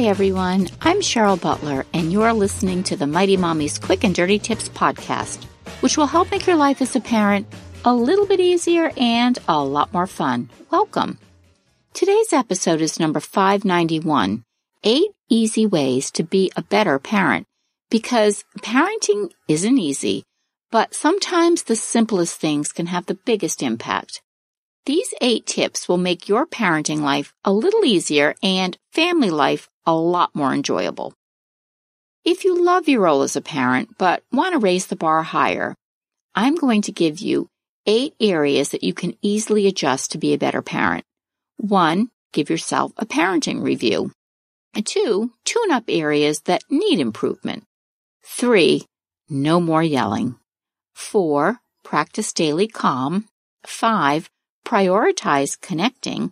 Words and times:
Hi, 0.00 0.06
everyone. 0.06 0.68
I'm 0.80 1.02
Cheryl 1.02 1.38
Butler, 1.38 1.84
and 1.92 2.10
you're 2.10 2.32
listening 2.32 2.82
to 2.84 2.96
the 2.96 3.06
Mighty 3.06 3.36
Mommy's 3.36 3.78
Quick 3.78 4.02
and 4.02 4.14
Dirty 4.14 4.38
Tips 4.38 4.66
podcast, 4.70 5.44
which 5.82 5.98
will 5.98 6.06
help 6.06 6.30
make 6.30 6.46
your 6.46 6.56
life 6.56 6.80
as 6.80 6.96
a 6.96 7.00
parent 7.00 7.46
a 7.84 7.92
little 7.92 8.24
bit 8.24 8.40
easier 8.40 8.92
and 8.96 9.38
a 9.46 9.62
lot 9.62 9.92
more 9.92 10.06
fun. 10.06 10.48
Welcome. 10.70 11.18
Today's 11.92 12.32
episode 12.32 12.80
is 12.80 12.98
number 12.98 13.20
591 13.20 14.42
Eight 14.84 15.10
Easy 15.28 15.66
Ways 15.66 16.10
to 16.12 16.22
Be 16.22 16.50
a 16.56 16.62
Better 16.62 16.98
Parent. 16.98 17.46
Because 17.90 18.42
parenting 18.60 19.30
isn't 19.48 19.76
easy, 19.76 20.24
but 20.70 20.94
sometimes 20.94 21.64
the 21.64 21.76
simplest 21.76 22.40
things 22.40 22.72
can 22.72 22.86
have 22.86 23.04
the 23.04 23.18
biggest 23.26 23.62
impact. 23.62 24.22
These 24.86 25.12
eight 25.20 25.44
tips 25.44 25.90
will 25.90 25.98
make 25.98 26.26
your 26.26 26.46
parenting 26.46 27.02
life 27.02 27.34
a 27.44 27.52
little 27.52 27.84
easier 27.84 28.34
and 28.42 28.78
family 28.92 29.28
life 29.28 29.68
a 29.86 29.94
lot 29.94 30.34
more 30.34 30.52
enjoyable. 30.52 31.14
If 32.24 32.44
you 32.44 32.62
love 32.62 32.88
your 32.88 33.02
role 33.02 33.22
as 33.22 33.36
a 33.36 33.40
parent 33.40 33.96
but 33.98 34.22
want 34.30 34.52
to 34.52 34.58
raise 34.58 34.86
the 34.86 34.96
bar 34.96 35.22
higher, 35.22 35.74
I'm 36.34 36.54
going 36.54 36.82
to 36.82 36.92
give 36.92 37.18
you 37.18 37.48
eight 37.86 38.14
areas 38.20 38.70
that 38.70 38.84
you 38.84 38.92
can 38.92 39.16
easily 39.22 39.66
adjust 39.66 40.12
to 40.12 40.18
be 40.18 40.34
a 40.34 40.38
better 40.38 40.62
parent. 40.62 41.04
One, 41.56 42.10
give 42.32 42.50
yourself 42.50 42.92
a 42.96 43.06
parenting 43.06 43.62
review. 43.62 44.12
Two, 44.84 45.32
tune 45.44 45.70
up 45.72 45.84
areas 45.88 46.40
that 46.42 46.62
need 46.70 47.00
improvement. 47.00 47.64
Three, 48.22 48.86
no 49.28 49.60
more 49.60 49.82
yelling. 49.82 50.36
Four, 50.94 51.60
practice 51.82 52.32
daily 52.32 52.68
calm. 52.68 53.26
Five, 53.66 54.28
prioritize 54.64 55.60
connecting. 55.60 56.30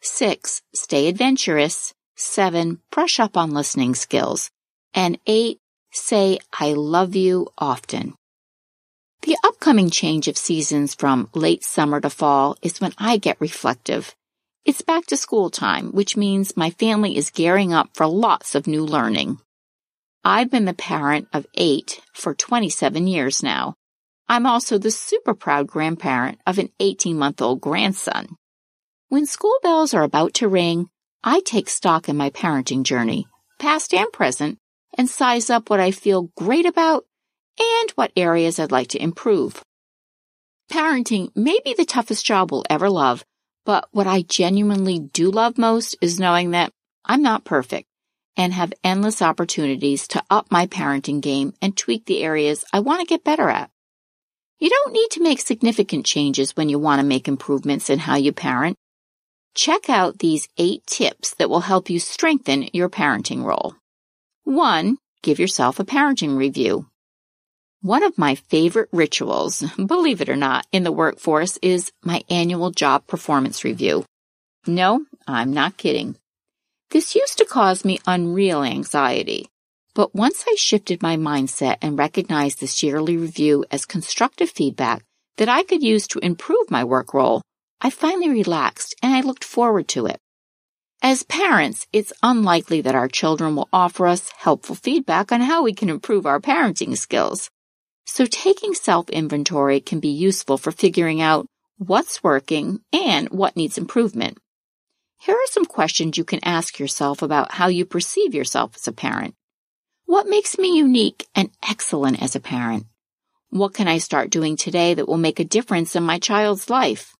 Six, 0.00 0.62
stay 0.74 1.08
adventurous. 1.08 1.92
Seven, 2.22 2.82
brush 2.90 3.18
up 3.18 3.38
on 3.38 3.52
listening 3.52 3.94
skills. 3.94 4.50
And 4.92 5.18
eight, 5.26 5.58
say, 5.90 6.38
I 6.52 6.74
love 6.74 7.16
you 7.16 7.48
often. 7.56 8.12
The 9.22 9.38
upcoming 9.42 9.88
change 9.88 10.28
of 10.28 10.36
seasons 10.36 10.94
from 10.94 11.30
late 11.32 11.64
summer 11.64 11.98
to 11.98 12.10
fall 12.10 12.56
is 12.60 12.78
when 12.78 12.92
I 12.98 13.16
get 13.16 13.40
reflective. 13.40 14.14
It's 14.66 14.82
back 14.82 15.06
to 15.06 15.16
school 15.16 15.48
time, 15.48 15.92
which 15.92 16.14
means 16.14 16.58
my 16.58 16.68
family 16.68 17.16
is 17.16 17.30
gearing 17.30 17.72
up 17.72 17.88
for 17.94 18.06
lots 18.06 18.54
of 18.54 18.66
new 18.66 18.84
learning. 18.84 19.38
I've 20.22 20.50
been 20.50 20.66
the 20.66 20.74
parent 20.74 21.26
of 21.32 21.46
eight 21.54 22.02
for 22.12 22.34
27 22.34 23.06
years 23.06 23.42
now. 23.42 23.76
I'm 24.28 24.44
also 24.44 24.76
the 24.76 24.90
super 24.90 25.32
proud 25.32 25.68
grandparent 25.68 26.38
of 26.46 26.58
an 26.58 26.68
18 26.80 27.16
month 27.18 27.40
old 27.40 27.62
grandson. 27.62 28.36
When 29.08 29.24
school 29.24 29.58
bells 29.62 29.94
are 29.94 30.02
about 30.02 30.34
to 30.34 30.48
ring, 30.48 30.90
I 31.22 31.40
take 31.40 31.68
stock 31.68 32.08
in 32.08 32.16
my 32.16 32.30
parenting 32.30 32.82
journey, 32.82 33.26
past 33.58 33.92
and 33.92 34.10
present, 34.10 34.58
and 34.96 35.08
size 35.08 35.50
up 35.50 35.68
what 35.68 35.78
I 35.78 35.90
feel 35.90 36.30
great 36.34 36.64
about 36.64 37.04
and 37.58 37.90
what 37.90 38.12
areas 38.16 38.58
I'd 38.58 38.72
like 38.72 38.88
to 38.88 39.02
improve. 39.02 39.62
Parenting 40.72 41.30
may 41.36 41.58
be 41.62 41.74
the 41.74 41.84
toughest 41.84 42.24
job 42.24 42.50
we'll 42.50 42.64
ever 42.70 42.88
love, 42.88 43.22
but 43.66 43.86
what 43.90 44.06
I 44.06 44.22
genuinely 44.22 44.98
do 44.98 45.30
love 45.30 45.58
most 45.58 45.94
is 46.00 46.18
knowing 46.18 46.52
that 46.52 46.72
I'm 47.04 47.22
not 47.22 47.44
perfect 47.44 47.86
and 48.36 48.54
have 48.54 48.72
endless 48.82 49.20
opportunities 49.20 50.08
to 50.08 50.22
up 50.30 50.50
my 50.50 50.66
parenting 50.68 51.20
game 51.20 51.52
and 51.60 51.76
tweak 51.76 52.06
the 52.06 52.22
areas 52.22 52.64
I 52.72 52.80
want 52.80 53.00
to 53.00 53.06
get 53.06 53.24
better 53.24 53.50
at. 53.50 53.70
You 54.58 54.70
don't 54.70 54.92
need 54.92 55.08
to 55.12 55.22
make 55.22 55.40
significant 55.40 56.06
changes 56.06 56.56
when 56.56 56.70
you 56.70 56.78
want 56.78 57.00
to 57.00 57.06
make 57.06 57.28
improvements 57.28 57.90
in 57.90 57.98
how 57.98 58.16
you 58.16 58.32
parent. 58.32 58.78
Check 59.54 59.90
out 59.90 60.18
these 60.18 60.48
eight 60.58 60.86
tips 60.86 61.34
that 61.34 61.50
will 61.50 61.60
help 61.60 61.90
you 61.90 61.98
strengthen 61.98 62.68
your 62.72 62.88
parenting 62.88 63.44
role. 63.44 63.74
One, 64.44 64.98
give 65.22 65.38
yourself 65.38 65.80
a 65.80 65.84
parenting 65.84 66.36
review. 66.36 66.86
One 67.82 68.02
of 68.02 68.18
my 68.18 68.34
favorite 68.34 68.88
rituals, 68.92 69.60
believe 69.86 70.20
it 70.20 70.28
or 70.28 70.36
not, 70.36 70.66
in 70.70 70.84
the 70.84 70.92
workforce 70.92 71.58
is 71.62 71.92
my 72.04 72.22
annual 72.30 72.70
job 72.70 73.06
performance 73.06 73.64
review. 73.64 74.04
No, 74.66 75.04
I'm 75.26 75.52
not 75.52 75.76
kidding. 75.76 76.16
This 76.90 77.14
used 77.14 77.38
to 77.38 77.44
cause 77.44 77.84
me 77.84 77.98
unreal 78.06 78.62
anxiety. 78.62 79.48
But 79.94 80.14
once 80.14 80.44
I 80.48 80.54
shifted 80.56 81.02
my 81.02 81.16
mindset 81.16 81.78
and 81.82 81.98
recognized 81.98 82.60
this 82.60 82.82
yearly 82.82 83.16
review 83.16 83.64
as 83.70 83.86
constructive 83.86 84.50
feedback 84.50 85.02
that 85.36 85.48
I 85.48 85.64
could 85.64 85.82
use 85.82 86.06
to 86.08 86.20
improve 86.20 86.70
my 86.70 86.84
work 86.84 87.12
role, 87.12 87.42
I 87.82 87.90
finally 87.90 88.28
relaxed 88.28 88.94
and 89.02 89.14
I 89.14 89.22
looked 89.22 89.44
forward 89.44 89.88
to 89.88 90.06
it. 90.06 90.20
As 91.02 91.22
parents, 91.22 91.86
it's 91.94 92.12
unlikely 92.22 92.82
that 92.82 92.94
our 92.94 93.08
children 93.08 93.56
will 93.56 93.70
offer 93.72 94.06
us 94.06 94.30
helpful 94.36 94.74
feedback 94.74 95.32
on 95.32 95.40
how 95.40 95.62
we 95.62 95.72
can 95.72 95.88
improve 95.88 96.26
our 96.26 96.40
parenting 96.40 96.96
skills. 96.96 97.48
So 98.04 98.26
taking 98.26 98.74
self-inventory 98.74 99.80
can 99.80 99.98
be 99.98 100.08
useful 100.08 100.58
for 100.58 100.72
figuring 100.72 101.22
out 101.22 101.46
what's 101.78 102.22
working 102.22 102.80
and 102.92 103.30
what 103.30 103.56
needs 103.56 103.78
improvement. 103.78 104.36
Here 105.22 105.34
are 105.34 105.46
some 105.46 105.64
questions 105.64 106.18
you 106.18 106.24
can 106.24 106.40
ask 106.44 106.78
yourself 106.78 107.22
about 107.22 107.52
how 107.52 107.68
you 107.68 107.86
perceive 107.86 108.34
yourself 108.34 108.72
as 108.76 108.86
a 108.86 108.92
parent. 108.92 109.34
What 110.04 110.28
makes 110.28 110.58
me 110.58 110.76
unique 110.76 111.28
and 111.34 111.50
excellent 111.66 112.22
as 112.22 112.36
a 112.36 112.40
parent? 112.40 112.86
What 113.48 113.72
can 113.72 113.88
I 113.88 113.98
start 113.98 114.30
doing 114.30 114.56
today 114.56 114.92
that 114.92 115.08
will 115.08 115.16
make 115.16 115.40
a 115.40 115.44
difference 115.44 115.96
in 115.96 116.02
my 116.02 116.18
child's 116.18 116.68
life? 116.68 117.14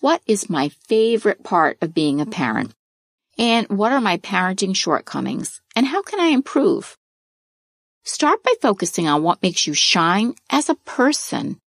What 0.00 0.22
is 0.28 0.48
my 0.48 0.68
favorite 0.86 1.42
part 1.42 1.78
of 1.82 1.92
being 1.92 2.20
a 2.20 2.26
parent? 2.26 2.72
And 3.36 3.66
what 3.68 3.90
are 3.90 4.00
my 4.00 4.18
parenting 4.18 4.76
shortcomings? 4.76 5.60
And 5.74 5.84
how 5.86 6.02
can 6.02 6.20
I 6.20 6.26
improve? 6.26 6.96
Start 8.04 8.44
by 8.44 8.54
focusing 8.62 9.08
on 9.08 9.24
what 9.24 9.42
makes 9.42 9.66
you 9.66 9.74
shine 9.74 10.34
as 10.50 10.68
a 10.68 10.76
person 10.76 11.58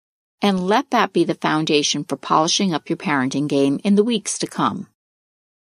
and 0.42 0.66
let 0.66 0.92
that 0.92 1.12
be 1.12 1.26
the 1.26 1.36
foundation 1.36 2.06
for 2.06 2.16
polishing 2.16 2.74
up 2.74 2.90
your 2.90 2.96
parenting 2.96 3.50
game 3.50 3.82
in 3.84 3.96
the 3.96 4.04
weeks 4.04 4.40
to 4.40 4.48
come. 4.48 4.88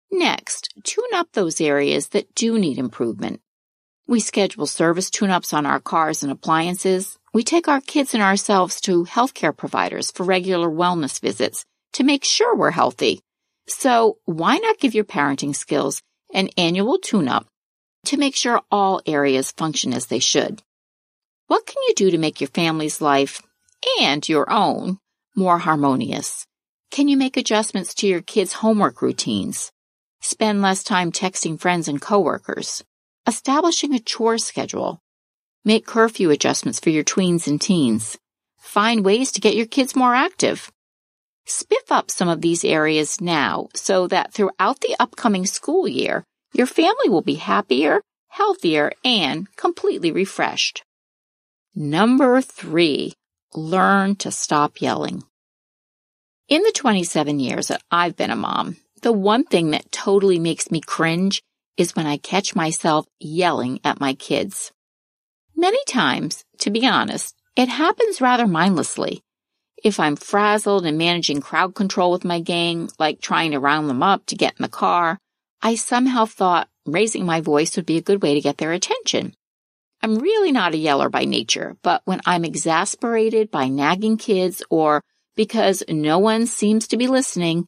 Next, 0.10 0.74
tune 0.86 1.14
up 1.14 1.28
those 1.34 1.60
areas 1.60 2.08
that 2.10 2.34
do 2.36 2.58
need 2.58 2.78
improvement. 2.78 3.42
We 4.08 4.22
schedule 4.22 4.66
service 4.66 5.10
tune-ups 5.10 5.52
on 5.52 5.66
our 5.66 5.82
cars 5.82 6.24
and 6.24 6.32
appliances. 6.32 7.20
We 7.34 7.44
take 7.44 7.68
our 7.68 7.82
kids 7.82 8.14
and 8.14 8.24
ourselves 8.24 8.80
to 8.82 9.04
healthcare 9.04 9.56
providers 9.56 10.10
for 10.10 10.24
regular 10.24 10.70
wellness 10.70 11.20
visits 11.20 11.66
to 11.94 12.04
make 12.04 12.24
sure 12.24 12.56
we're 12.56 12.72
healthy. 12.72 13.22
So 13.68 14.18
why 14.26 14.58
not 14.58 14.80
give 14.80 14.94
your 14.94 15.04
parenting 15.04 15.56
skills 15.56 16.02
an 16.34 16.50
annual 16.58 16.98
tune-up 16.98 17.48
to 18.06 18.18
make 18.18 18.36
sure 18.36 18.62
all 18.72 19.02
areas 19.06 19.52
function 19.52 19.94
as 19.94 20.08
they 20.08 20.20
should? 20.20 20.62
What 21.48 21.66
can 21.66 21.82
you 21.88 21.94
do 21.96 22.12
to 22.12 22.18
make 22.18 22.42
your 22.42 22.48
family's 22.50 23.02
life 23.02 23.42
and 24.02 24.28
your 24.28 24.52
own 24.52 25.00
more 25.36 25.58
harmonious? 25.58 26.46
Can 26.92 27.08
you 27.08 27.18
make 27.18 27.38
adjustments 27.38 27.94
to 27.96 28.08
your 28.08 28.22
kids' 28.22 28.54
homework 28.54 29.02
routines? 29.02 29.72
Spend 30.22 30.62
less 30.62 30.84
time 30.84 31.12
texting 31.12 31.60
friends 31.60 31.88
and 31.88 32.02
coworkers? 32.02 32.84
Establishing 33.28 33.94
a 33.94 34.00
chore 34.00 34.38
schedule? 34.38 35.02
Make 35.64 35.86
curfew 35.86 36.32
adjustments 36.32 36.80
for 36.80 36.90
your 36.90 37.04
tweens 37.04 37.48
and 37.48 37.62
teens. 37.62 38.18
Find 38.58 39.06
ways 39.06 39.32
to 39.34 39.42
get 39.42 39.56
your 39.56 39.68
kids 39.68 39.96
more 39.96 40.16
active. 40.16 40.72
Spiff 41.48 41.92
up 41.92 42.12
some 42.12 42.30
of 42.30 42.42
these 42.42 42.64
areas 42.64 43.20
now 43.20 43.68
so 43.74 44.08
that 44.08 44.34
throughout 44.34 44.80
the 44.82 44.96
upcoming 45.00 45.46
school 45.46 45.88
year, 45.88 46.24
your 46.54 46.68
family 46.68 47.10
will 47.10 47.22
be 47.22 47.36
happier, 47.36 48.02
healthier, 48.30 48.92
and 49.04 49.48
completely 49.56 50.12
refreshed. 50.12 50.84
Number 51.76 52.42
three, 52.42 53.14
learn 53.54 54.16
to 54.18 54.32
stop 54.32 54.82
yelling. 54.82 55.24
In 56.48 56.64
the 56.64 56.74
27 56.74 57.40
years 57.40 57.68
that 57.68 57.82
I've 57.90 58.18
been 58.18 58.32
a 58.32 58.36
mom, 58.36 58.78
the 59.02 59.14
one 59.14 59.46
thing 59.46 59.72
that 59.72 59.92
totally 59.92 60.38
makes 60.38 60.70
me 60.70 60.82
cringe 60.82 61.42
is 61.78 61.96
when 61.96 62.06
I 62.06 62.18
catch 62.18 62.56
myself 62.56 63.08
yelling 63.20 63.80
at 63.84 64.00
my 64.00 64.14
kids. 64.14 64.72
Many 65.56 65.84
times, 65.86 66.44
to 66.60 66.70
be 66.70 66.86
honest, 66.86 67.36
it 67.56 67.70
happens 67.70 68.22
rather 68.22 68.48
mindlessly. 68.48 69.24
If 69.84 70.00
I'm 70.00 70.16
frazzled 70.16 70.86
and 70.86 70.98
managing 70.98 71.42
crowd 71.42 71.74
control 71.74 72.12
with 72.12 72.24
my 72.24 72.40
gang, 72.40 72.92
like 73.00 73.20
trying 73.20 73.52
to 73.52 73.60
round 73.60 73.90
them 73.90 74.04
up 74.04 74.28
to 74.28 74.36
get 74.36 74.54
in 74.60 74.62
the 74.62 74.70
car, 74.70 75.18
I 75.62 75.74
somehow 75.74 76.26
thought 76.26 76.70
raising 76.86 77.26
my 77.26 77.42
voice 77.42 77.76
would 77.76 77.88
be 77.88 77.98
a 77.98 78.02
good 78.02 78.22
way 78.22 78.36
to 78.36 78.42
get 78.42 78.60
their 78.60 78.74
attention. 78.74 79.36
I'm 80.04 80.20
really 80.20 80.52
not 80.52 80.76
a 80.76 80.78
yeller 80.78 81.10
by 81.10 81.26
nature, 81.26 81.78
but 81.82 82.04
when 82.06 82.22
I'm 82.28 82.46
exasperated 82.46 83.50
by 83.50 83.70
nagging 83.70 84.18
kids 84.18 84.62
or 84.70 85.04
because 85.36 85.84
no 85.90 86.20
one 86.20 86.46
seems 86.46 86.88
to 86.90 86.98
be 86.98 87.08
listening, 87.08 87.66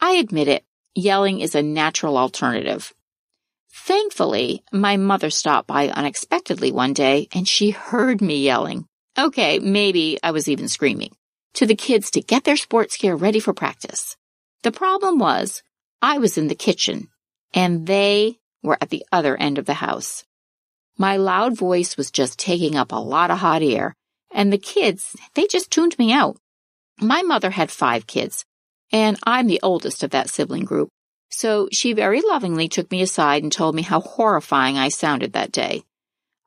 I 0.00 0.12
admit 0.12 0.48
it, 0.48 0.64
yelling 0.94 1.40
is 1.40 1.54
a 1.54 1.62
natural 1.62 2.18
alternative. 2.18 2.92
Thankfully, 3.72 4.62
my 4.70 4.98
mother 4.98 5.30
stopped 5.30 5.66
by 5.66 5.88
unexpectedly 5.88 6.72
one 6.72 6.92
day 6.92 7.28
and 7.32 7.48
she 7.48 7.70
heard 7.70 8.20
me 8.20 8.42
yelling. 8.42 8.86
Okay, 9.16 9.58
maybe 9.60 10.18
I 10.22 10.32
was 10.32 10.48
even 10.48 10.68
screaming 10.68 11.14
to 11.54 11.66
the 11.66 11.74
kids 11.74 12.10
to 12.10 12.20
get 12.20 12.44
their 12.44 12.56
sports 12.56 12.96
gear 12.96 13.14
ready 13.14 13.40
for 13.40 13.52
practice. 13.52 14.16
The 14.62 14.72
problem 14.72 15.18
was 15.18 15.62
I 16.02 16.18
was 16.18 16.36
in 16.36 16.48
the 16.48 16.54
kitchen 16.54 17.08
and 17.52 17.86
they 17.86 18.38
were 18.62 18.78
at 18.80 18.90
the 18.90 19.04
other 19.12 19.36
end 19.36 19.58
of 19.58 19.66
the 19.66 19.74
house. 19.74 20.24
My 20.96 21.16
loud 21.16 21.56
voice 21.56 21.96
was 21.96 22.10
just 22.10 22.38
taking 22.38 22.76
up 22.76 22.92
a 22.92 22.96
lot 22.96 23.30
of 23.30 23.38
hot 23.38 23.62
air 23.62 23.94
and 24.32 24.52
the 24.52 24.58
kids, 24.58 25.16
they 25.34 25.46
just 25.46 25.70
tuned 25.70 25.98
me 25.98 26.12
out. 26.12 26.36
My 27.00 27.22
mother 27.22 27.50
had 27.50 27.70
five 27.70 28.06
kids 28.06 28.44
and 28.92 29.18
I'm 29.24 29.46
the 29.46 29.60
oldest 29.62 30.02
of 30.02 30.10
that 30.10 30.30
sibling 30.30 30.64
group. 30.64 30.88
So 31.30 31.68
she 31.72 31.92
very 31.92 32.20
lovingly 32.20 32.68
took 32.68 32.90
me 32.90 33.02
aside 33.02 33.42
and 33.42 33.50
told 33.50 33.74
me 33.74 33.82
how 33.82 34.00
horrifying 34.00 34.78
I 34.78 34.88
sounded 34.88 35.32
that 35.32 35.52
day. 35.52 35.82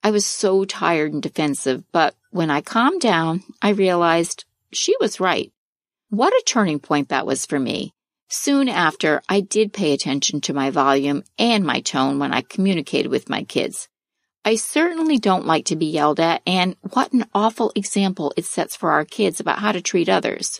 I 0.03 0.11
was 0.11 0.25
so 0.25 0.63
tired 0.63 1.11
and 1.11 1.21
defensive, 1.21 1.83
but 1.91 2.15
when 2.31 2.49
I 2.49 2.61
calmed 2.61 3.01
down, 3.01 3.43
I 3.61 3.69
realized 3.69 4.45
she 4.71 4.95
was 4.99 5.19
right. 5.19 5.51
What 6.09 6.33
a 6.33 6.43
turning 6.45 6.79
point 6.79 7.09
that 7.09 7.25
was 7.25 7.45
for 7.45 7.59
me. 7.59 7.93
Soon 8.29 8.67
after, 8.67 9.21
I 9.29 9.39
did 9.39 9.71
pay 9.71 9.93
attention 9.93 10.41
to 10.41 10.53
my 10.53 10.69
volume 10.69 11.23
and 11.37 11.65
my 11.65 11.79
tone 11.79 12.19
when 12.19 12.33
I 12.33 12.41
communicated 12.41 13.09
with 13.09 13.29
my 13.29 13.43
kids. 13.43 13.87
I 14.43 14.55
certainly 14.55 15.17
don't 15.17 15.45
like 15.45 15.65
to 15.65 15.75
be 15.75 15.87
yelled 15.87 16.19
at, 16.19 16.41
and 16.45 16.75
what 16.93 17.11
an 17.13 17.25
awful 17.33 17.71
example 17.75 18.33
it 18.37 18.45
sets 18.45 18.75
for 18.75 18.91
our 18.91 19.05
kids 19.05 19.39
about 19.39 19.59
how 19.59 19.71
to 19.71 19.81
treat 19.81 20.09
others. 20.09 20.59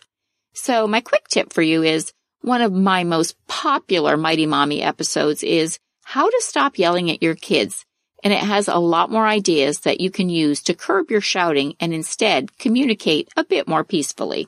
So 0.53 0.87
my 0.87 1.01
quick 1.01 1.27
tip 1.29 1.53
for 1.53 1.61
you 1.61 1.83
is 1.83 2.11
one 2.41 2.61
of 2.61 2.73
my 2.73 3.03
most 3.03 3.35
popular 3.47 4.17
Mighty 4.17 4.45
Mommy 4.45 4.81
episodes 4.81 5.43
is 5.43 5.79
how 6.03 6.29
to 6.29 6.41
stop 6.41 6.77
yelling 6.77 7.11
at 7.11 7.21
your 7.21 7.35
kids. 7.35 7.85
And 8.23 8.33
it 8.33 8.39
has 8.39 8.67
a 8.67 8.77
lot 8.77 9.11
more 9.11 9.27
ideas 9.27 9.81
that 9.81 10.01
you 10.01 10.09
can 10.09 10.29
use 10.29 10.61
to 10.63 10.73
curb 10.73 11.11
your 11.11 11.21
shouting 11.21 11.75
and 11.79 11.93
instead 11.93 12.57
communicate 12.57 13.29
a 13.37 13.43
bit 13.43 13.67
more 13.67 13.83
peacefully. 13.83 14.47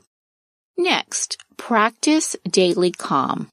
Next, 0.77 1.37
practice 1.57 2.35
daily 2.49 2.91
calm. 2.91 3.49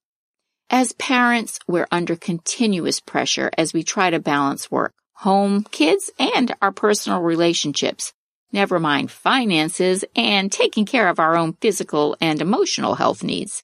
As 0.70 0.92
parents, 0.92 1.58
we're 1.68 1.88
under 1.92 2.16
continuous 2.16 2.98
pressure 2.98 3.50
as 3.56 3.72
we 3.72 3.82
try 3.82 4.10
to 4.10 4.18
balance 4.18 4.70
work, 4.70 4.92
home, 5.14 5.64
kids, 5.70 6.10
and 6.18 6.54
our 6.60 6.72
personal 6.72 7.20
relationships. 7.20 8.12
Never 8.52 8.78
mind 8.78 9.10
finances 9.10 10.04
and 10.14 10.50
taking 10.50 10.86
care 10.86 11.08
of 11.08 11.20
our 11.20 11.36
own 11.36 11.52
physical 11.54 12.16
and 12.20 12.40
emotional 12.40 12.94
health 12.94 13.22
needs. 13.22 13.62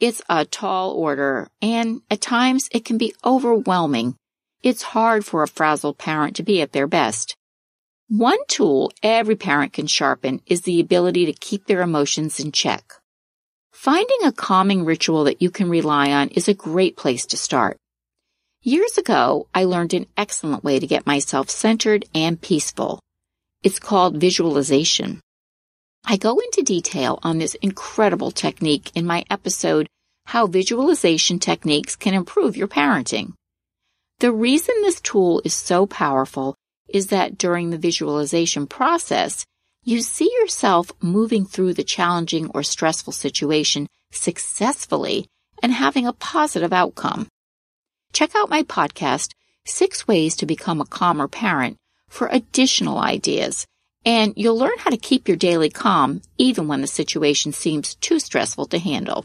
It's 0.00 0.22
a 0.28 0.44
tall 0.44 0.92
order, 0.92 1.48
and 1.60 2.02
at 2.10 2.20
times 2.20 2.68
it 2.72 2.84
can 2.84 2.98
be 2.98 3.14
overwhelming. 3.24 4.16
It's 4.62 4.82
hard 4.82 5.24
for 5.24 5.42
a 5.42 5.48
frazzled 5.48 5.98
parent 5.98 6.36
to 6.36 6.44
be 6.44 6.62
at 6.62 6.70
their 6.70 6.86
best. 6.86 7.36
One 8.08 8.38
tool 8.46 8.92
every 9.02 9.34
parent 9.34 9.72
can 9.72 9.88
sharpen 9.88 10.40
is 10.46 10.60
the 10.60 10.78
ability 10.78 11.26
to 11.26 11.32
keep 11.32 11.66
their 11.66 11.82
emotions 11.82 12.38
in 12.38 12.52
check. 12.52 12.92
Finding 13.72 14.18
a 14.22 14.30
calming 14.30 14.84
ritual 14.84 15.24
that 15.24 15.42
you 15.42 15.50
can 15.50 15.68
rely 15.68 16.12
on 16.12 16.28
is 16.28 16.46
a 16.46 16.54
great 16.54 16.96
place 16.96 17.26
to 17.26 17.36
start. 17.36 17.76
Years 18.62 18.98
ago, 18.98 19.48
I 19.52 19.64
learned 19.64 19.94
an 19.94 20.06
excellent 20.16 20.62
way 20.62 20.78
to 20.78 20.86
get 20.86 21.08
myself 21.08 21.50
centered 21.50 22.04
and 22.14 22.40
peaceful. 22.40 23.00
It's 23.64 23.80
called 23.80 24.20
visualization. 24.20 25.20
I 26.04 26.16
go 26.16 26.38
into 26.38 26.62
detail 26.62 27.18
on 27.24 27.38
this 27.38 27.56
incredible 27.56 28.30
technique 28.30 28.92
in 28.94 29.06
my 29.06 29.24
episode, 29.28 29.88
How 30.26 30.46
Visualization 30.46 31.40
Techniques 31.40 31.96
Can 31.96 32.14
Improve 32.14 32.56
Your 32.56 32.68
Parenting. 32.68 33.32
The 34.22 34.30
reason 34.30 34.76
this 34.82 35.00
tool 35.00 35.42
is 35.44 35.52
so 35.52 35.84
powerful 35.84 36.54
is 36.88 37.08
that 37.08 37.36
during 37.36 37.70
the 37.70 37.76
visualization 37.76 38.68
process, 38.68 39.44
you 39.82 40.00
see 40.00 40.30
yourself 40.38 40.92
moving 41.02 41.44
through 41.44 41.74
the 41.74 41.82
challenging 41.82 42.48
or 42.54 42.62
stressful 42.62 43.14
situation 43.14 43.88
successfully 44.12 45.26
and 45.60 45.72
having 45.72 46.06
a 46.06 46.12
positive 46.12 46.72
outcome. 46.72 47.26
Check 48.12 48.36
out 48.36 48.48
my 48.48 48.62
podcast, 48.62 49.32
Six 49.66 50.06
Ways 50.06 50.36
to 50.36 50.46
Become 50.46 50.80
a 50.80 50.86
Calmer 50.86 51.26
Parent, 51.26 51.76
for 52.08 52.28
additional 52.28 52.98
ideas 52.98 53.66
and 54.04 54.34
you'll 54.36 54.56
learn 54.56 54.78
how 54.78 54.90
to 54.90 54.96
keep 54.96 55.26
your 55.26 55.36
daily 55.36 55.68
calm 55.68 56.22
even 56.38 56.68
when 56.68 56.80
the 56.80 56.86
situation 56.86 57.52
seems 57.52 57.96
too 57.96 58.20
stressful 58.20 58.66
to 58.66 58.78
handle. 58.78 59.24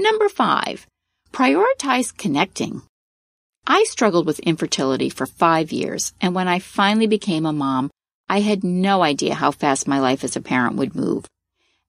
Number 0.00 0.28
five, 0.28 0.86
prioritize 1.32 2.16
connecting. 2.16 2.82
I 3.66 3.82
struggled 3.82 4.26
with 4.26 4.38
infertility 4.38 5.10
for 5.10 5.26
five 5.26 5.72
years, 5.72 6.12
and 6.20 6.36
when 6.36 6.46
I 6.46 6.60
finally 6.60 7.08
became 7.08 7.44
a 7.44 7.52
mom, 7.52 7.90
I 8.28 8.38
had 8.40 8.62
no 8.62 9.02
idea 9.02 9.34
how 9.34 9.50
fast 9.50 9.88
my 9.88 9.98
life 9.98 10.22
as 10.22 10.36
a 10.36 10.40
parent 10.40 10.76
would 10.76 10.94
move. 10.94 11.26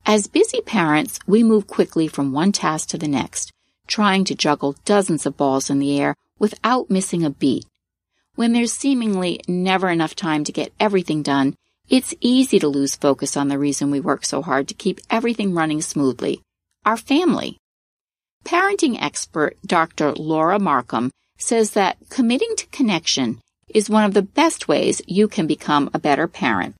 As 0.07 0.25
busy 0.25 0.59
parents, 0.61 1.19
we 1.27 1.43
move 1.43 1.67
quickly 1.67 2.07
from 2.07 2.33
one 2.33 2.51
task 2.51 2.89
to 2.89 2.97
the 2.97 3.07
next, 3.07 3.51
trying 3.85 4.25
to 4.25 4.33
juggle 4.33 4.75
dozens 4.85 5.27
of 5.27 5.37
balls 5.37 5.69
in 5.69 5.77
the 5.77 5.99
air 5.99 6.15
without 6.39 6.89
missing 6.89 7.23
a 7.23 7.29
beat. 7.29 7.67
When 8.33 8.53
there's 8.53 8.73
seemingly 8.73 9.39
never 9.47 9.87
enough 9.87 10.15
time 10.15 10.43
to 10.45 10.51
get 10.51 10.73
everything 10.79 11.21
done, 11.21 11.53
it's 11.87 12.15
easy 12.21 12.57
to 12.57 12.67
lose 12.67 12.95
focus 12.95 13.37
on 13.37 13.49
the 13.49 13.59
reason 13.59 13.91
we 13.91 13.99
work 13.99 14.25
so 14.25 14.41
hard 14.41 14.67
to 14.69 14.73
keep 14.73 14.99
everything 15.11 15.53
running 15.53 15.83
smoothly 15.83 16.41
our 16.85 16.97
family. 16.97 17.59
Parenting 18.45 19.01
expert 19.01 19.57
Dr. 19.65 20.13
Laura 20.13 20.59
Markham 20.59 21.11
says 21.37 21.71
that 21.71 21.97
committing 22.09 22.55
to 22.57 22.67
connection 22.67 23.39
is 23.73 23.89
one 23.89 24.03
of 24.03 24.13
the 24.13 24.21
best 24.21 24.67
ways 24.67 25.01
you 25.07 25.27
can 25.27 25.47
become 25.47 25.89
a 25.93 25.99
better 25.99 26.27
parent. 26.27 26.75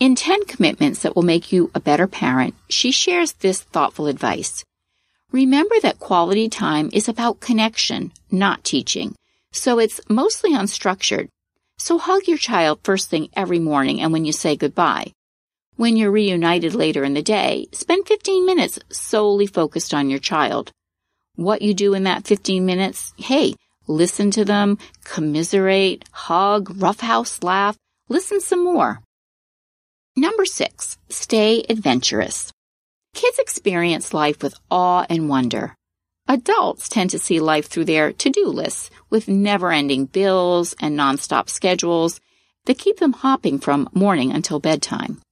In 0.00 0.14
10 0.14 0.44
commitments 0.46 1.02
that 1.02 1.14
will 1.14 1.22
make 1.22 1.52
you 1.52 1.70
a 1.74 1.80
better 1.80 2.06
parent, 2.06 2.54
she 2.68 2.90
shares 2.90 3.32
this 3.32 3.62
thoughtful 3.62 4.06
advice. 4.06 4.64
Remember 5.32 5.74
that 5.82 5.98
quality 5.98 6.48
time 6.48 6.88
is 6.92 7.08
about 7.08 7.40
connection, 7.40 8.12
not 8.30 8.64
teaching. 8.64 9.14
So 9.52 9.78
it's 9.78 10.00
mostly 10.08 10.52
unstructured. 10.52 11.28
So 11.78 11.98
hug 11.98 12.26
your 12.26 12.38
child 12.38 12.80
first 12.82 13.10
thing 13.10 13.28
every 13.34 13.58
morning 13.58 14.00
and 14.00 14.12
when 14.12 14.24
you 14.24 14.32
say 14.32 14.56
goodbye. 14.56 15.12
When 15.76 15.96
you're 15.96 16.10
reunited 16.10 16.74
later 16.74 17.04
in 17.04 17.14
the 17.14 17.22
day, 17.22 17.68
spend 17.72 18.08
15 18.08 18.44
minutes 18.44 18.78
solely 18.90 19.46
focused 19.46 19.94
on 19.94 20.10
your 20.10 20.18
child. 20.18 20.72
What 21.38 21.62
you 21.62 21.72
do 21.72 21.94
in 21.94 22.02
that 22.02 22.26
15 22.26 22.66
minutes, 22.66 23.14
hey, 23.16 23.54
listen 23.86 24.32
to 24.32 24.44
them, 24.44 24.76
commiserate, 25.04 26.04
hug, 26.10 26.82
roughhouse 26.82 27.44
laugh, 27.44 27.76
listen 28.08 28.40
some 28.40 28.64
more. 28.64 28.98
Number 30.16 30.44
six, 30.44 30.98
stay 31.08 31.64
adventurous. 31.68 32.52
Kids 33.14 33.38
experience 33.38 34.12
life 34.12 34.42
with 34.42 34.58
awe 34.68 35.06
and 35.08 35.28
wonder. 35.28 35.76
Adults 36.26 36.88
tend 36.88 37.10
to 37.10 37.20
see 37.20 37.38
life 37.38 37.68
through 37.68 37.84
their 37.84 38.12
to-do 38.12 38.48
lists 38.48 38.90
with 39.08 39.28
never-ending 39.28 40.06
bills 40.06 40.74
and 40.80 40.98
nonstop 40.98 41.48
schedules 41.48 42.18
that 42.64 42.78
keep 42.78 42.96
them 42.96 43.12
hopping 43.12 43.60
from 43.60 43.88
morning 43.94 44.32
until 44.32 44.58
bedtime. 44.58 45.22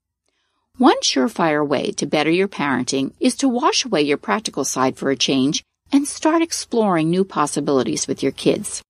One 0.78 1.00
surefire 1.00 1.66
way 1.66 1.90
to 1.96 2.06
better 2.06 2.30
your 2.30 2.46
parenting 2.46 3.12
is 3.18 3.34
to 3.38 3.48
wash 3.48 3.84
away 3.84 4.02
your 4.02 4.18
practical 4.18 4.64
side 4.64 4.96
for 4.96 5.10
a 5.10 5.16
change 5.16 5.64
and 5.92 6.06
start 6.06 6.42
exploring 6.42 7.10
new 7.10 7.24
possibilities 7.24 8.06
with 8.06 8.22
your 8.22 8.32
kids. 8.32 8.82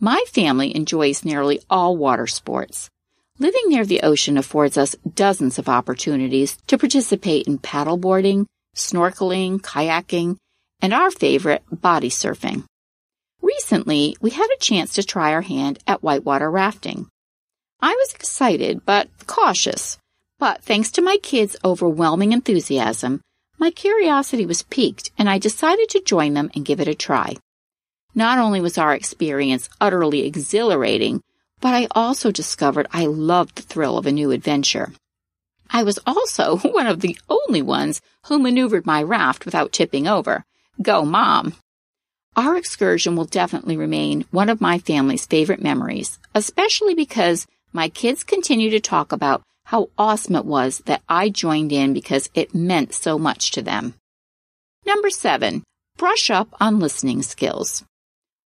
My 0.00 0.24
family 0.28 0.74
enjoys 0.74 1.24
nearly 1.24 1.60
all 1.70 1.96
water 1.96 2.26
sports. 2.26 2.90
Living 3.38 3.62
near 3.66 3.84
the 3.84 4.02
ocean 4.02 4.36
affords 4.36 4.76
us 4.76 4.96
dozens 5.14 5.58
of 5.58 5.68
opportunities 5.68 6.56
to 6.66 6.78
participate 6.78 7.46
in 7.46 7.58
paddleboarding, 7.58 8.46
snorkeling, 8.74 9.60
kayaking, 9.60 10.36
and 10.80 10.92
our 10.92 11.10
favorite, 11.10 11.62
body 11.70 12.10
surfing. 12.10 12.64
Recently, 13.40 14.16
we 14.20 14.30
had 14.30 14.48
a 14.54 14.60
chance 14.60 14.94
to 14.94 15.02
try 15.02 15.32
our 15.32 15.42
hand 15.42 15.78
at 15.86 16.02
whitewater 16.02 16.50
rafting. 16.50 17.08
I 17.80 17.92
was 17.94 18.14
excited, 18.14 18.84
but 18.84 19.08
cautious. 19.26 19.98
But 20.38 20.62
thanks 20.62 20.92
to 20.92 21.02
my 21.02 21.18
kids' 21.22 21.56
overwhelming 21.64 22.32
enthusiasm, 22.32 23.20
my 23.62 23.70
curiosity 23.70 24.44
was 24.44 24.64
piqued 24.64 25.12
and 25.16 25.30
I 25.30 25.38
decided 25.38 25.88
to 25.90 26.02
join 26.02 26.34
them 26.34 26.50
and 26.52 26.64
give 26.64 26.80
it 26.80 26.88
a 26.88 26.96
try. 26.96 27.36
Not 28.12 28.38
only 28.38 28.60
was 28.60 28.76
our 28.76 28.92
experience 28.92 29.70
utterly 29.80 30.26
exhilarating, 30.26 31.22
but 31.60 31.72
I 31.72 31.86
also 31.92 32.32
discovered 32.32 32.88
I 32.90 33.06
loved 33.06 33.54
the 33.54 33.62
thrill 33.62 33.98
of 33.98 34.06
a 34.06 34.10
new 34.10 34.32
adventure. 34.32 34.92
I 35.70 35.84
was 35.84 36.00
also 36.04 36.56
one 36.78 36.88
of 36.88 37.02
the 37.02 37.16
only 37.28 37.62
ones 37.62 38.00
who 38.26 38.40
maneuvered 38.40 38.84
my 38.84 39.00
raft 39.00 39.44
without 39.44 39.70
tipping 39.70 40.08
over. 40.08 40.44
Go, 40.82 41.04
Mom! 41.04 41.54
Our 42.34 42.56
excursion 42.56 43.14
will 43.14 43.26
definitely 43.26 43.76
remain 43.76 44.24
one 44.32 44.48
of 44.48 44.60
my 44.60 44.80
family's 44.80 45.24
favorite 45.24 45.62
memories, 45.62 46.18
especially 46.34 46.96
because 46.96 47.46
my 47.72 47.88
kids 47.88 48.24
continue 48.24 48.70
to 48.70 48.80
talk 48.80 49.12
about 49.12 49.44
how 49.72 49.88
awesome 49.96 50.36
it 50.36 50.44
was 50.44 50.82
that 50.84 51.02
I 51.08 51.30
joined 51.30 51.72
in 51.72 51.94
because 51.94 52.28
it 52.34 52.54
meant 52.54 52.92
so 52.92 53.18
much 53.18 53.52
to 53.52 53.62
them. 53.62 53.94
Number 54.84 55.08
seven, 55.08 55.64
brush 55.96 56.28
up 56.28 56.48
on 56.60 56.78
listening 56.78 57.22
skills. 57.22 57.82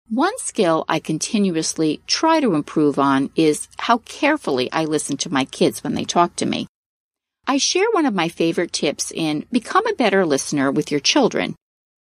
One 0.09 0.39
skill 0.39 0.85
I 0.89 1.01
continuously 1.01 2.01
try 2.07 2.39
to 2.39 2.55
improve 2.55 2.97
on 2.97 3.31
is 3.35 3.67
how 3.77 3.99
carefully 3.99 4.71
I 4.71 4.85
listen 4.85 5.17
to 5.17 5.33
my 5.33 5.45
kids 5.45 5.83
when 5.83 5.95
they 5.95 6.05
talk 6.05 6.37
to 6.37 6.47
me. 6.47 6.69
I 7.45 7.59
share 7.59 7.91
one 7.91 8.07
of 8.07 8.15
my 8.15 8.29
favorite 8.29 8.73
tips 8.73 9.11
in 9.11 9.47
Become 9.51 9.89
a 9.89 9.95
Better 9.95 10.25
Listener 10.25 10.71
with 10.71 10.93
your 10.93 11.01
children. 11.01 11.57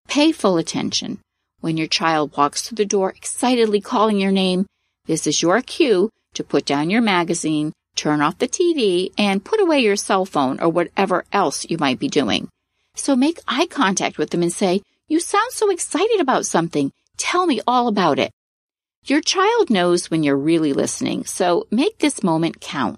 Pay 0.07 0.31
full 0.31 0.55
attention. 0.55 1.19
When 1.59 1.75
your 1.75 1.87
child 1.87 2.37
walks 2.37 2.61
through 2.61 2.77
the 2.77 2.85
door 2.85 3.09
excitedly 3.09 3.81
calling 3.81 4.21
your 4.21 4.31
name, 4.31 4.67
this 5.05 5.27
is 5.27 5.41
your 5.41 5.61
cue 5.61 6.09
to 6.35 6.45
put 6.45 6.65
down 6.65 6.89
your 6.89 7.01
magazine, 7.01 7.73
turn 8.01 8.21
off 8.21 8.39
the 8.39 8.47
TV, 8.47 9.11
and 9.17 9.45
put 9.45 9.59
away 9.59 9.79
your 9.79 9.95
cell 9.95 10.25
phone 10.25 10.59
or 10.59 10.69
whatever 10.69 11.23
else 11.31 11.69
you 11.69 11.77
might 11.77 11.99
be 11.99 12.07
doing. 12.07 12.49
So 12.95 13.15
make 13.15 13.39
eye 13.47 13.67
contact 13.67 14.17
with 14.17 14.31
them 14.31 14.41
and 14.41 14.51
say, 14.51 14.81
You 15.07 15.19
sound 15.19 15.51
so 15.51 15.69
excited 15.69 16.19
about 16.19 16.47
something. 16.47 16.91
Tell 17.17 17.45
me 17.45 17.61
all 17.67 17.87
about 17.87 18.17
it. 18.17 18.31
Your 19.05 19.21
child 19.21 19.69
knows 19.69 20.09
when 20.09 20.23
you're 20.23 20.37
really 20.51 20.73
listening, 20.73 21.25
so 21.25 21.67
make 21.69 21.99
this 21.99 22.23
moment 22.23 22.59
count. 22.59 22.97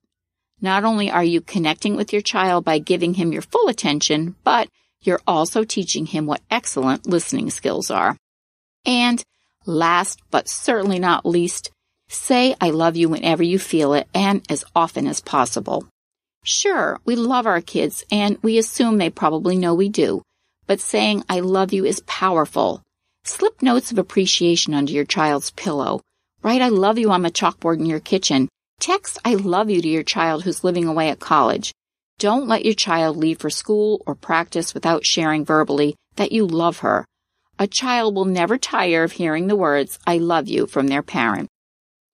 Not 0.62 0.86
only 0.86 1.12
are 1.12 1.24
you 1.24 1.41
connecting 1.41 1.98
with 1.98 2.13
your 2.13 2.22
child 2.22 2.63
by 2.63 2.79
giving 2.79 3.15
him 3.15 3.33
your 3.33 3.41
full 3.41 3.67
attention, 3.67 4.36
but 4.45 4.69
you're 5.01 5.22
also 5.27 5.65
teaching 5.65 6.05
him 6.05 6.25
what 6.25 6.41
excellent 6.50 7.05
listening 7.05 7.50
skills 7.50 7.91
are. 7.91 8.15
And 8.86 9.22
last 9.65 10.22
but 10.31 10.48
certainly 10.48 11.00
not 11.00 11.25
least, 11.25 11.72
Say 12.13 12.55
I 12.62 12.70
love 12.70 12.96
you 12.96 13.10
whenever 13.10 13.41
you 13.41 13.58
feel 13.58 13.96
it 13.96 14.08
and 14.13 14.43
as 14.48 14.63
often 14.75 15.08
as 15.08 15.20
possible. 15.20 15.88
Sure, 16.46 17.00
we 17.05 17.15
love 17.15 17.48
our 17.48 17.60
kids 17.60 18.05
and 18.12 18.38
we 18.43 18.60
assume 18.60 18.98
they 18.98 19.10
probably 19.10 19.58
know 19.58 19.74
we 19.74 19.89
do, 19.89 20.22
but 20.67 20.79
saying 20.79 21.24
I 21.27 21.39
love 21.39 21.74
you 21.74 21.86
is 21.86 22.01
powerful. 22.01 22.84
Slip 23.25 23.63
notes 23.63 23.91
of 23.91 23.98
appreciation 23.98 24.75
under 24.75 24.93
your 24.93 25.05
child's 25.05 25.50
pillow. 25.50 26.01
Write 26.43 26.62
I 26.62 26.67
love 26.67 27.00
you 27.00 27.10
on 27.10 27.24
the 27.24 27.32
chalkboard 27.32 27.79
in 27.79 27.88
your 27.88 28.00
kitchen. 28.00 28.48
Text 28.79 29.17
I 29.25 29.34
love 29.34 29.72
you 29.72 29.82
to 29.82 29.88
your 29.88 30.03
child 30.03 30.43
who's 30.43 30.63
living 30.63 30.86
away 30.86 31.10
at 31.10 31.20
college. 31.20 31.74
Don't 32.20 32.48
let 32.48 32.63
your 32.63 32.75
child 32.75 33.17
leave 33.17 33.39
for 33.39 33.50
school 33.50 34.03
or 34.05 34.13
practice 34.13 34.75
without 34.75 35.03
sharing 35.03 35.46
verbally 35.46 35.96
that 36.17 36.32
you 36.32 36.46
love 36.46 36.79
her. 36.79 37.05
A 37.58 37.65
child 37.65 38.13
will 38.13 38.25
never 38.25 38.60
tire 38.60 39.03
of 39.03 39.13
hearing 39.13 39.48
the 39.48 39.55
words 39.55 39.98
I 40.05 40.20
love 40.20 40.48
you 40.48 40.67
from 40.67 40.88
their 40.88 41.01
parent. 41.01 41.50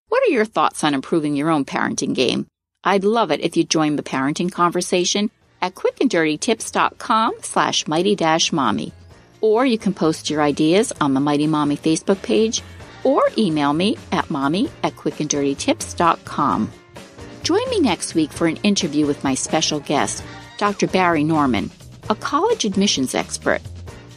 What 0.09 0.23
are 0.23 0.31
your 0.31 0.45
thoughts 0.45 0.83
on 0.83 0.95
improving 0.95 1.35
your 1.35 1.51
own 1.51 1.65
parenting 1.65 2.15
game? 2.15 2.47
I'd 2.83 3.03
love 3.03 3.31
it 3.31 3.41
if 3.41 3.55
you 3.55 3.63
join 3.63 3.95
the 3.95 4.03
parenting 4.03 4.51
conversation 4.51 5.29
at 5.61 5.75
quickanddirtytips.com 5.75 7.35
slash 7.41 7.87
mighty 7.87 8.15
dash 8.15 8.51
mommy. 8.51 8.91
Or 9.41 9.65
you 9.65 9.77
can 9.77 9.93
post 9.93 10.29
your 10.29 10.41
ideas 10.41 10.91
on 10.99 11.13
the 11.13 11.19
Mighty 11.19 11.47
Mommy 11.47 11.77
Facebook 11.77 12.21
page 12.23 12.61
or 13.03 13.21
email 13.37 13.71
me 13.71 13.97
at 14.11 14.29
mommy 14.29 14.69
at 14.83 14.95
quickanddirtytips.com. 14.95 16.71
Join 17.43 17.69
me 17.69 17.79
next 17.79 18.15
week 18.15 18.31
for 18.31 18.47
an 18.47 18.57
interview 18.57 19.05
with 19.05 19.23
my 19.23 19.35
special 19.35 19.79
guest, 19.79 20.23
Dr. 20.57 20.87
Barry 20.87 21.23
Norman, 21.23 21.69
a 22.09 22.15
college 22.15 22.65
admissions 22.65 23.15
expert. 23.15 23.61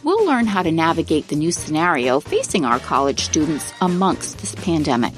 We'll 0.03 0.25
learn 0.25 0.47
how 0.47 0.63
to 0.63 0.71
navigate 0.71 1.27
the 1.27 1.35
new 1.35 1.51
scenario 1.51 2.19
facing 2.19 2.65
our 2.65 2.79
college 2.79 3.21
students 3.21 3.71
amongst 3.79 4.39
this 4.39 4.55
pandemic. 4.55 5.13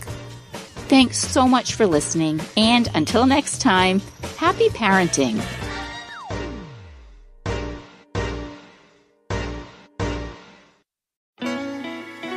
Thanks 0.88 1.18
so 1.18 1.48
much 1.48 1.74
for 1.74 1.88
listening, 1.88 2.40
and 2.56 2.88
until 2.94 3.26
next 3.26 3.60
time, 3.60 4.02
happy 4.38 4.70
parenting. 4.70 5.44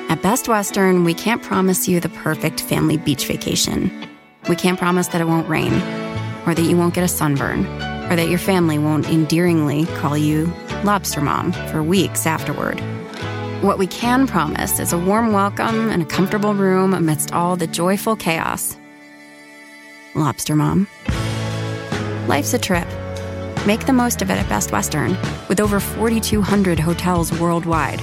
At 0.08 0.22
Best 0.22 0.48
Western, 0.48 1.04
we 1.04 1.12
can't 1.12 1.42
promise 1.42 1.86
you 1.86 2.00
the 2.00 2.08
perfect 2.08 2.62
family 2.62 2.96
beach 2.96 3.26
vacation. 3.26 4.08
We 4.48 4.56
can't 4.56 4.78
promise 4.78 5.08
that 5.08 5.20
it 5.20 5.26
won't 5.28 5.48
rain, 5.48 5.74
or 6.46 6.54
that 6.54 6.64
you 6.64 6.76
won't 6.76 6.94
get 6.94 7.04
a 7.04 7.08
sunburn, 7.08 7.66
or 8.10 8.16
that 8.16 8.30
your 8.30 8.38
family 8.38 8.78
won't 8.78 9.08
endearingly 9.10 9.84
call 9.98 10.16
you 10.16 10.50
Lobster 10.84 11.20
Mom 11.20 11.52
for 11.52 11.82
weeks 11.82 12.24
afterward. 12.24 12.82
What 13.60 13.76
we 13.76 13.88
can 13.88 14.28
promise 14.28 14.78
is 14.78 14.92
a 14.92 14.98
warm 14.98 15.32
welcome 15.32 15.90
and 15.90 16.02
a 16.02 16.06
comfortable 16.06 16.54
room 16.54 16.94
amidst 16.94 17.32
all 17.32 17.56
the 17.56 17.66
joyful 17.66 18.14
chaos. 18.14 18.76
Lobster 20.14 20.54
Mom. 20.54 20.86
Life's 22.28 22.54
a 22.54 22.58
trip. 22.60 22.86
Make 23.66 23.84
the 23.86 23.92
most 23.92 24.22
of 24.22 24.30
it 24.30 24.34
at 24.34 24.48
Best 24.48 24.70
Western, 24.70 25.16
with 25.48 25.58
over 25.58 25.80
4,200 25.80 26.78
hotels 26.78 27.36
worldwide 27.40 28.00